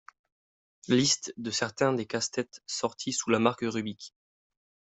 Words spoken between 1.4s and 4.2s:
certains des casse-têtes sortis sous la marque Rubik.